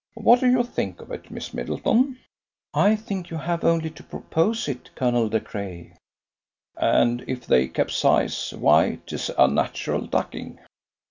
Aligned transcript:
What 0.15 0.39
do 0.39 0.49
you 0.49 0.63
think 0.63 0.99
of 0.99 1.11
it, 1.11 1.29
Miss 1.29 1.53
Middleton?" 1.53 2.17
"I 2.73 2.95
think 2.95 3.29
you 3.29 3.37
have 3.37 3.63
only 3.63 3.91
to 3.91 4.01
propose 4.03 4.67
it, 4.67 4.89
Colonel 4.95 5.29
De 5.29 5.39
Craye." 5.39 5.93
"And 6.75 7.23
if 7.27 7.45
they 7.45 7.67
capsize, 7.67 8.51
why, 8.51 8.97
'tis 9.05 9.29
a 9.37 9.47
natural 9.47 10.07
ducking!" 10.07 10.57